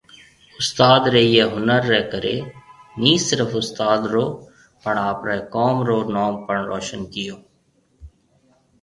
استاد 0.59 1.01
ري 1.13 1.19
ايئي 1.25 1.43
ھنر 1.53 1.81
ري 1.91 2.01
ڪري 2.13 2.37
ني 3.01 3.13
صرف 3.27 3.49
استاد 3.61 3.99
رو 4.13 4.25
پڻ 4.83 4.93
آپري 5.11 5.37
قوم 5.55 5.77
رو 5.87 5.97
نون 6.13 6.33
پڻ 6.45 6.57
روشن 6.71 7.01
ڪيئو 7.13 7.35